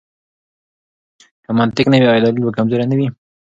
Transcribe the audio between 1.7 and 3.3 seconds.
نه وي، آیا دلیل به کمزوری نه وي؟